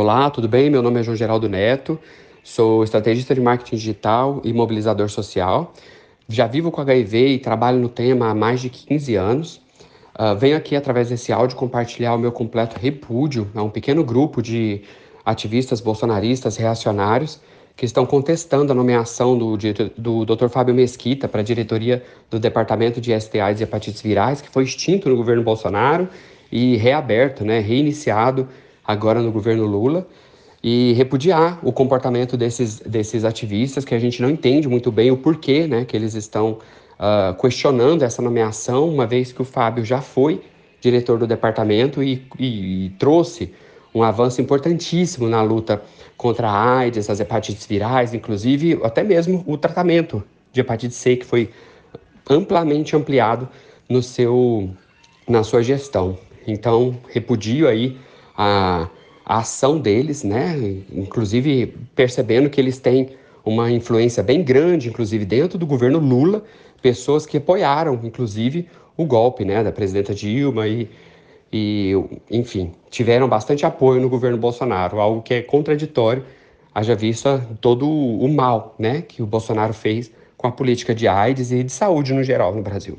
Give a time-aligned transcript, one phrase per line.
[0.00, 0.70] Olá, tudo bem?
[0.70, 2.00] Meu nome é João Geraldo Neto,
[2.42, 5.74] sou estrategista de marketing digital e mobilizador social.
[6.26, 9.56] Já vivo com HIV e trabalho no tema há mais de 15 anos.
[10.18, 14.40] Uh, venho aqui, através desse áudio, compartilhar o meu completo repúdio a um pequeno grupo
[14.40, 14.80] de
[15.22, 17.38] ativistas bolsonaristas reacionários
[17.76, 19.58] que estão contestando a nomeação do,
[19.98, 20.48] do Dr.
[20.48, 25.10] Fábio Mesquita para a diretoria do Departamento de STIs e Hepatites Virais, que foi extinto
[25.10, 26.08] no governo Bolsonaro
[26.50, 28.48] e reaberto, né, reiniciado
[28.86, 30.06] agora no governo Lula
[30.62, 35.16] e repudiar o comportamento desses, desses ativistas, que a gente não entende muito bem o
[35.16, 36.58] porquê né, que eles estão
[36.98, 40.42] uh, questionando essa nomeação, uma vez que o Fábio já foi
[40.80, 43.52] diretor do departamento e, e, e trouxe
[43.94, 45.82] um avanço importantíssimo na luta
[46.16, 51.24] contra a AIDS, as hepatites virais, inclusive até mesmo o tratamento de hepatite C, que
[51.24, 51.50] foi
[52.28, 53.48] amplamente ampliado
[53.88, 54.70] no seu,
[55.28, 56.18] na sua gestão.
[56.46, 57.98] Então, repudio aí
[58.42, 58.88] a,
[59.22, 60.56] a ação deles, né?
[60.90, 63.10] Inclusive percebendo que eles têm
[63.44, 66.42] uma influência bem grande, inclusive dentro do governo Lula,
[66.80, 70.88] pessoas que apoiaram, inclusive, o golpe, né, da presidenta Dilma e,
[71.52, 71.92] e
[72.30, 76.24] enfim, tiveram bastante apoio no governo Bolsonaro, algo que é contraditório,
[76.74, 81.52] haja vista todo o mal, né, que o Bolsonaro fez com a política de AIDS
[81.52, 82.98] e de saúde no geral no Brasil.